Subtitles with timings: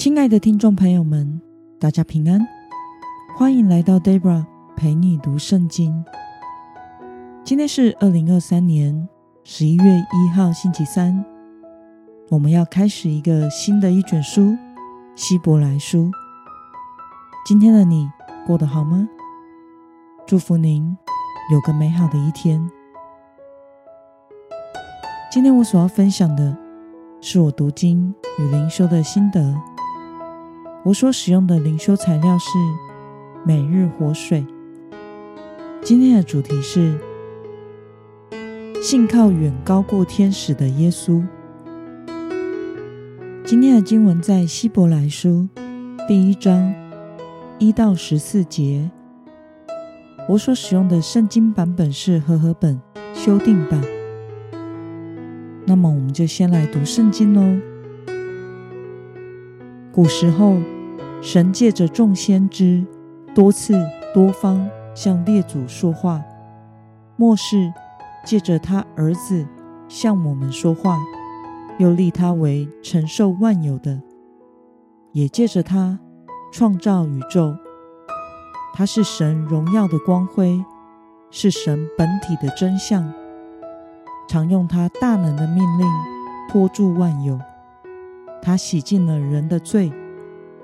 [0.00, 1.42] 亲爱的听众朋友们，
[1.78, 2.40] 大家平安，
[3.36, 6.02] 欢迎来到 Debra 陪你读圣经。
[7.44, 9.06] 今天是二零二三年
[9.44, 11.22] 十一月一号，星期三。
[12.30, 14.40] 我们要开始一个新的一卷书
[15.14, 16.04] 《希伯来书》。
[17.44, 18.10] 今天的你
[18.46, 19.06] 过得好吗？
[20.26, 20.96] 祝福您
[21.52, 22.70] 有个美好的一天。
[25.30, 26.56] 今天我所要分享的
[27.20, 29.54] 是我读经与灵修的心得。
[30.82, 32.48] 我所使用的灵修材料是
[33.44, 34.46] 每日活水。
[35.82, 36.98] 今天的主题是
[38.82, 41.22] 信靠远高过天使的耶稣。
[43.44, 45.46] 今天的经文在希伯来书
[46.08, 46.74] 第一章
[47.58, 48.90] 一到十四节。
[50.28, 52.80] 我所使用的圣经版本是和合本
[53.12, 53.82] 修订版。
[55.66, 57.69] 那么，我们就先来读圣经喽。
[60.00, 60.56] 古时候，
[61.20, 62.82] 神借着众先知
[63.34, 63.74] 多次
[64.14, 66.22] 多方向列祖说话；
[67.16, 67.70] 末世
[68.24, 69.46] 借着他儿子
[69.90, 70.96] 向我们说话，
[71.76, 74.00] 又立他为承受万有的，
[75.12, 75.98] 也借着他
[76.50, 77.54] 创造宇宙。
[78.72, 80.64] 他是神荣耀的光辉，
[81.30, 83.12] 是神本体的真相，
[84.26, 85.86] 常用他大能的命令
[86.48, 87.38] 托住万有。
[88.42, 89.92] 他洗净了人的罪，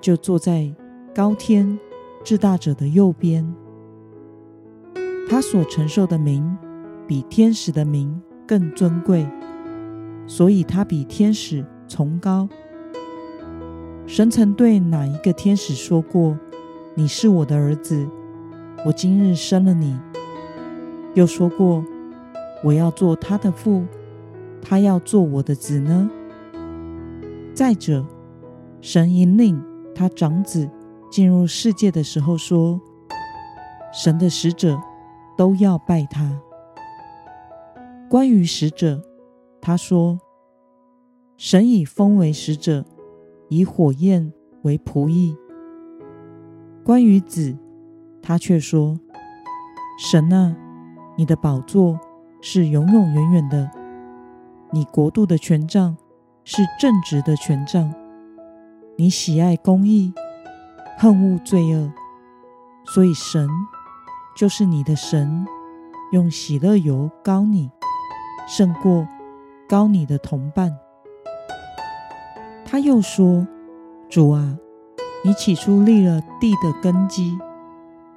[0.00, 0.72] 就坐在
[1.14, 1.78] 高天
[2.24, 3.46] 至大者的右边。
[5.28, 6.56] 他所承受的名
[7.06, 9.26] 比天使的名更尊贵，
[10.26, 12.48] 所以他比天使崇高。
[14.06, 16.38] 神曾对哪一个天使说过
[16.96, 18.08] ：“你是我的儿子，
[18.86, 19.98] 我今日生了你。”
[21.12, 21.84] 又说过
[22.64, 23.84] ：“我要做他的父，
[24.62, 26.10] 他要做我的子呢？”
[27.58, 28.06] 再者，
[28.80, 29.60] 神引领
[29.92, 30.70] 他长子
[31.10, 32.80] 进入世界的时候说
[33.92, 34.80] ：“神的使者
[35.36, 36.40] 都要拜他。”
[38.08, 39.02] 关于使者，
[39.60, 40.20] 他说
[41.36, 42.84] ：“神以风为使者，
[43.48, 44.32] 以火焰
[44.62, 45.36] 为仆役。”
[46.86, 47.58] 关于子，
[48.22, 48.96] 他却说
[49.98, 50.56] ：“神啊，
[51.16, 51.98] 你的宝座
[52.40, 53.68] 是永永远远的，
[54.70, 55.96] 你国度的权杖。”
[56.50, 57.92] 是正直的权杖，
[58.96, 60.14] 你喜爱公义，
[60.96, 61.92] 恨恶罪恶，
[62.86, 63.46] 所以神
[64.34, 65.46] 就是你的神，
[66.10, 67.70] 用喜乐油膏你，
[68.48, 69.06] 胜过
[69.68, 70.74] 膏你的同伴。
[72.64, 73.46] 他又说
[74.08, 74.56] ：“主啊，
[75.22, 77.38] 你起初立了地的根基，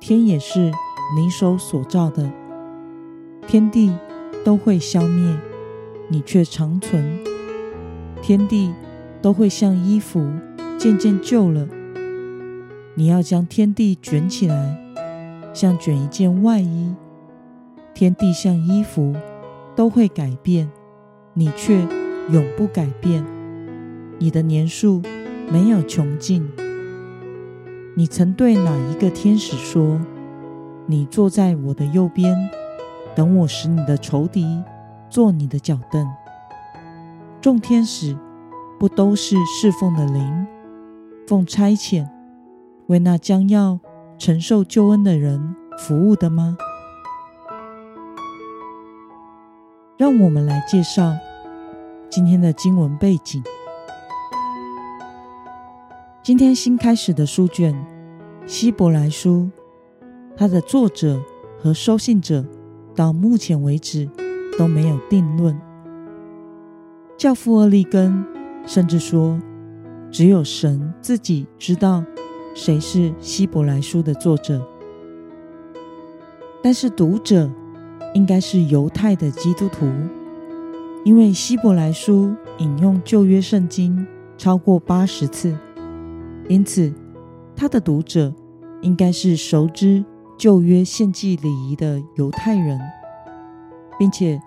[0.00, 0.72] 天也是
[1.14, 2.32] 你手所造的，
[3.46, 3.94] 天地
[4.46, 5.38] 都会消灭，
[6.08, 7.22] 你却长存。”
[8.26, 8.72] 天地
[9.20, 10.26] 都会像衣服
[10.78, 11.68] 渐渐旧了，
[12.94, 14.78] 你要将天地卷起来，
[15.52, 16.94] 像卷一件外衣。
[17.92, 19.14] 天地像衣服
[19.76, 20.70] 都会改变，
[21.34, 21.86] 你却
[22.30, 23.22] 永不改变。
[24.18, 25.02] 你的年数
[25.52, 26.50] 没有穷尽。
[27.94, 30.00] 你曾对哪一个天使说
[30.88, 32.34] ：“你坐在我的右边，
[33.14, 34.62] 等我使你的仇敌
[35.10, 36.10] 做你的脚凳。”
[37.44, 38.16] 众天使
[38.80, 40.46] 不都是侍奉的灵，
[41.26, 42.08] 奉差遣
[42.86, 43.78] 为那将要
[44.16, 46.56] 承受救恩的人服务的吗？
[49.98, 51.12] 让我们来介绍
[52.08, 53.44] 今天的经文背景。
[56.22, 57.74] 今天新开始的书卷
[58.48, 59.50] 《希伯来书》，
[60.34, 61.20] 它的作者
[61.60, 62.42] 和收信者
[62.96, 64.08] 到目前为止
[64.58, 65.60] 都没有定论。
[67.16, 68.24] 教父厄利根
[68.66, 69.38] 甚至说，
[70.10, 72.04] 只有神自己知道
[72.54, 74.66] 谁是希伯来书的作者。
[76.62, 77.50] 但是读者
[78.14, 79.86] 应该是犹太的基督徒，
[81.04, 84.06] 因为希伯来书引用旧约圣经
[84.36, 85.56] 超过八十次，
[86.48, 86.92] 因此
[87.54, 88.34] 他的读者
[88.82, 90.04] 应该是熟知
[90.36, 92.78] 旧约献祭礼仪的犹太人，
[93.98, 94.40] 并且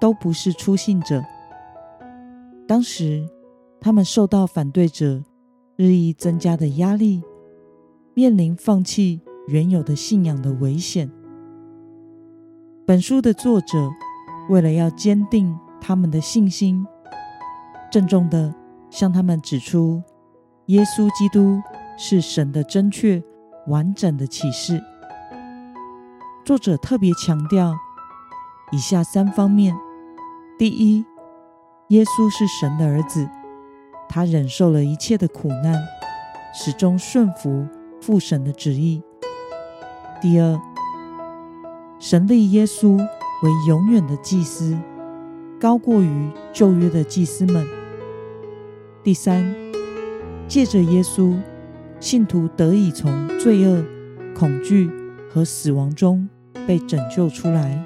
[0.00, 1.22] 都不是初信者。
[2.68, 3.28] 当时，
[3.80, 5.22] 他们受到反对者
[5.76, 7.22] 日益增加的压力，
[8.12, 11.08] 面临放弃原有的信仰的危险。
[12.84, 13.90] 本书的作者
[14.48, 16.84] 为了要坚定他们的信心，
[17.90, 18.52] 郑重地
[18.90, 20.02] 向他们指出，
[20.66, 21.60] 耶稣基督
[21.96, 23.22] 是神的正确、
[23.68, 24.82] 完整的启示。
[26.44, 27.74] 作者特别强调
[28.72, 29.72] 以下三方面：
[30.58, 31.04] 第一，
[31.90, 33.28] 耶稣是神的儿子，
[34.08, 35.80] 他忍受了一切的苦难，
[36.52, 37.64] 始终顺服
[38.00, 39.00] 父神的旨意。
[40.20, 40.60] 第二，
[42.00, 44.76] 神立耶稣为永远的祭司，
[45.60, 47.64] 高过于旧约的祭司们。
[49.04, 49.54] 第三，
[50.48, 51.38] 借着耶稣，
[52.00, 53.84] 信徒得以从罪恶、
[54.36, 54.90] 恐惧
[55.30, 56.28] 和死亡中
[56.66, 57.80] 被拯救出来。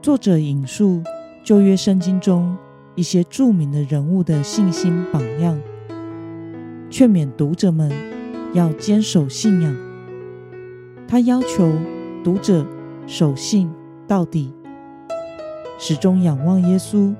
[0.00, 1.02] 作者引述
[1.44, 2.56] 旧约圣经中
[2.94, 5.60] 一些著名的人物的信心榜样，
[6.88, 7.92] 劝勉读者们
[8.54, 9.76] 要坚守信仰。
[11.06, 11.70] 他要求
[12.24, 12.64] 读者
[13.06, 13.70] 守信
[14.08, 14.54] 到底，
[15.78, 17.14] 始终仰望耶稣，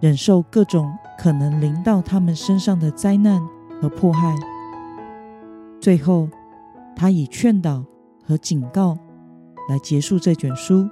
[0.00, 3.38] 忍受各种可能临到他们身上的灾难
[3.82, 4.34] 和迫害。
[5.78, 6.26] 最后，
[6.96, 7.84] 他以劝导
[8.26, 8.96] 和警告
[9.68, 10.88] 来结束这卷书。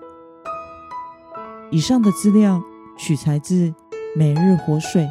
[1.74, 2.62] 以上的资料
[2.96, 3.68] 取材自
[4.14, 5.02] 《每日活水》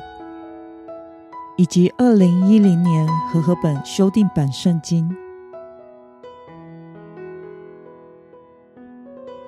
[1.57, 5.13] 以及二零一零年和合本修订版圣经。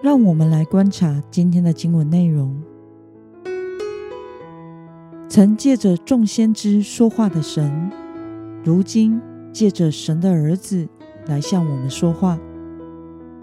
[0.02, 2.62] 让我们来观察今天的经文内容。
[5.30, 7.90] 曾借着众先知说话的神，
[8.62, 9.22] 如今
[9.54, 10.86] 借着神的儿子
[11.28, 12.38] 来向我们说话。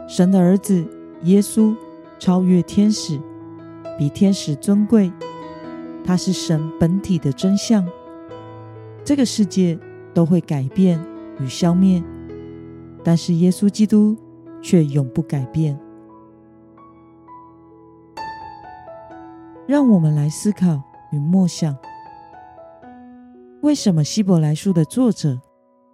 [0.07, 0.85] 神的儿子
[1.23, 1.75] 耶稣
[2.19, 3.19] 超越天使，
[3.99, 5.13] 比天使尊贵。
[6.05, 7.87] 他是神本体的真相。
[9.05, 9.79] 这个世界
[10.13, 11.01] 都会改变
[11.39, 12.03] 与消灭，
[13.05, 14.17] 但是耶稣基督
[14.61, 15.79] 却永不改变。
[19.67, 21.77] 让我们来思考与默想：
[23.61, 25.41] 为什么希伯来书的作者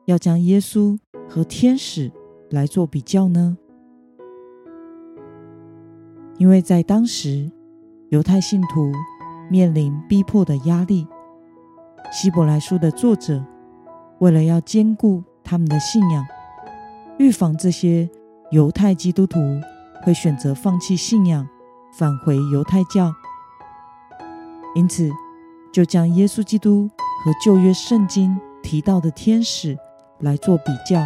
[0.07, 0.99] 要将耶稣
[1.29, 2.11] 和天使
[2.51, 3.59] 来做比较呢？
[6.39, 7.51] 因为在当时，
[8.11, 8.91] 犹太信徒
[9.51, 11.07] 面临逼迫的压力，
[12.11, 13.45] 希伯来书的作者
[14.19, 16.27] 为了要兼顾他们的信仰，
[17.19, 18.09] 预防这些
[18.51, 19.39] 犹太基督徒
[20.03, 21.47] 会选择放弃信仰，
[21.93, 23.13] 返回犹太教。
[24.75, 25.11] 因此，
[25.71, 26.89] 就将耶稣基督
[27.23, 29.77] 和旧约圣经提到的天使
[30.21, 31.03] 来做比较，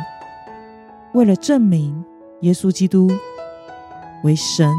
[1.15, 2.05] 为了证明
[2.43, 3.11] 耶稣基督
[4.23, 4.73] 为神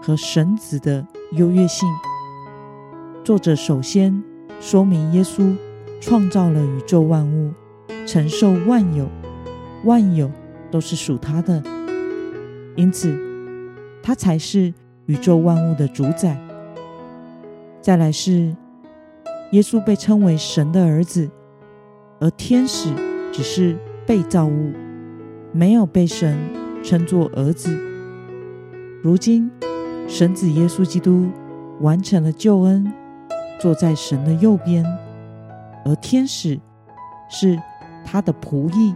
[0.00, 1.04] 和神子的
[1.36, 1.88] 优越性。
[3.24, 4.22] 作者首先
[4.60, 5.56] 说明耶稣
[6.00, 7.52] 创造了宇宙万物，
[8.06, 9.08] 承受万有，
[9.84, 10.30] 万有
[10.70, 11.62] 都是属他的，
[12.76, 13.16] 因此
[14.02, 14.72] 他才是
[15.06, 16.38] 宇宙万物的主宰。
[17.80, 18.54] 再来是，
[19.52, 21.28] 耶稣被称为神的儿子，
[22.20, 22.90] 而天使
[23.32, 23.76] 只是
[24.06, 24.72] 被造物，
[25.52, 26.38] 没有被神
[26.82, 27.76] 称作儿子。
[29.02, 29.50] 如今，
[30.06, 31.28] 神子耶稣基督
[31.80, 32.92] 完成了救恩，
[33.60, 34.84] 坐在神的右边，
[35.84, 36.60] 而天使
[37.28, 37.60] 是
[38.04, 38.94] 他的仆役，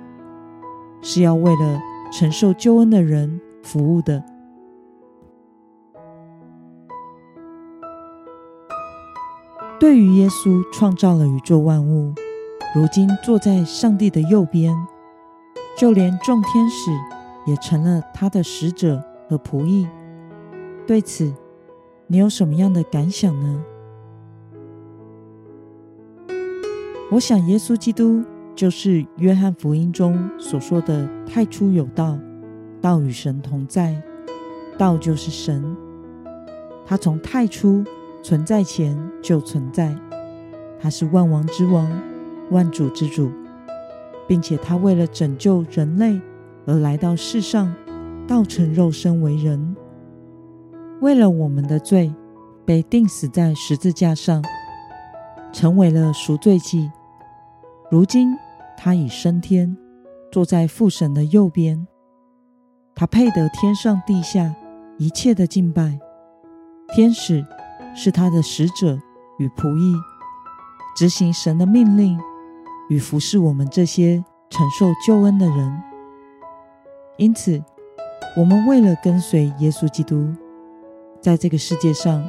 [1.02, 1.80] 是要为了
[2.12, 4.22] 承受救恩的人服务的。
[9.80, 12.12] 对于耶稣创造了宇宙万物，
[12.74, 14.76] 如今坐在上帝的右边，
[15.76, 16.90] 就连众天使
[17.46, 19.88] 也成了他的使者和仆役。
[20.88, 21.30] 对此，
[22.06, 23.62] 你有什么样的感想呢？
[27.10, 28.24] 我想，耶稣基督
[28.56, 32.18] 就是约翰福音中所说的“太初有道，
[32.80, 34.02] 道与神同在，
[34.78, 35.76] 道就是神”。
[36.86, 37.84] 他从太初。
[38.20, 39.96] 存在前就存在，
[40.80, 41.88] 他是万王之王、
[42.50, 43.30] 万主之主，
[44.26, 46.20] 并且他为了拯救人类
[46.66, 47.72] 而来到世上，
[48.26, 49.76] 道成肉身为人，
[51.00, 52.14] 为了我们的罪
[52.64, 54.42] 被钉死在十字架上，
[55.52, 56.90] 成为了赎罪祭。
[57.90, 58.36] 如今
[58.76, 59.76] 他已升天，
[60.30, 61.86] 坐在父神的右边，
[62.94, 64.54] 他配得天上地下
[64.98, 65.98] 一切的敬拜，
[66.94, 67.44] 天使。
[67.94, 68.96] 是他的使者
[69.38, 69.96] 与仆役，
[70.94, 72.16] 执行神的命令
[72.88, 75.82] 与服侍我们这些承受救恩的人。
[77.16, 77.60] 因此，
[78.36, 80.32] 我们为了跟随耶稣基督，
[81.20, 82.26] 在这个世界上，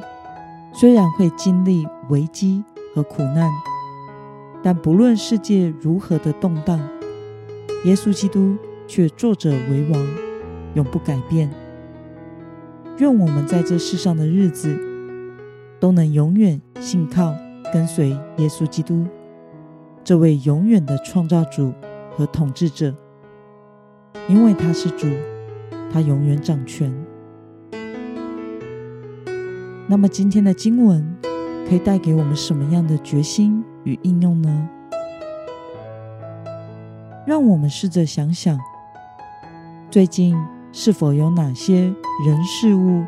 [0.72, 3.48] 虽然会经历危机和苦难，
[4.62, 6.80] 但不论世界如何的动荡，
[7.84, 8.56] 耶稣基督
[8.88, 10.08] 却坐者为王，
[10.74, 11.48] 永不改变。
[12.98, 14.76] 愿我们在这世上的日子，
[15.78, 17.34] 都能永远信靠
[17.72, 19.06] 跟随耶稣基督，
[20.02, 21.72] 这位永远的创造主
[22.16, 22.94] 和统治者，
[24.28, 25.06] 因为他是主，
[25.92, 26.92] 他永远掌权。
[29.90, 31.04] 那么今天的经文
[31.68, 34.68] 可以带给我们什么样的决心与应用呢？
[37.26, 38.56] 让我们试着想想，
[39.90, 40.36] 最近
[40.70, 41.92] 是否有哪些
[42.24, 43.04] 人事物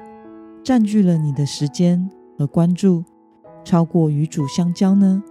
[0.64, 3.04] 占据了你的时间和关注，
[3.62, 5.22] 超过与主相交呢？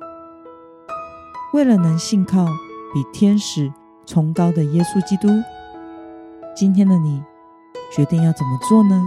[1.53, 2.45] 为了能信靠
[2.93, 3.69] 比天使
[4.05, 5.27] 崇高的耶稣基督，
[6.55, 7.21] 今天的你
[7.93, 9.05] 决定要怎么做呢？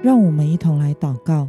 [0.00, 1.48] 让我们一同来祷告。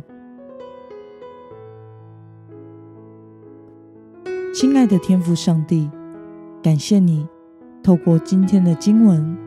[4.54, 5.90] 亲爱的天父上帝，
[6.62, 7.28] 感谢你
[7.84, 9.38] 透过今天的经文，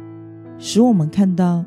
[0.56, 1.64] 使我们看到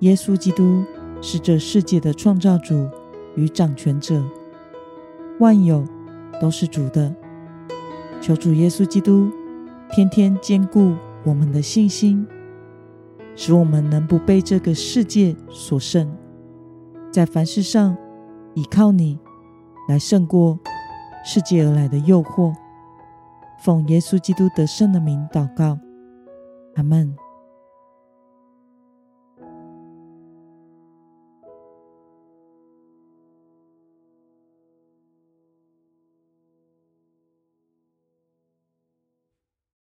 [0.00, 0.82] 耶稣基督
[1.20, 2.88] 是这世界的创造主
[3.36, 4.22] 与掌权者，
[5.38, 5.86] 万有
[6.40, 7.14] 都是主的。
[8.20, 9.30] 求主耶稣基督
[9.92, 12.26] 天天坚固我们的信心，
[13.36, 16.10] 使我们能不被这个世界所胜。
[17.14, 17.96] 在凡事上
[18.54, 19.20] 倚靠你，
[19.88, 20.58] 来胜过
[21.24, 22.52] 世界而来的诱惑。
[23.60, 25.78] 奉耶稣基督得胜的名祷告，
[26.74, 27.14] 阿门。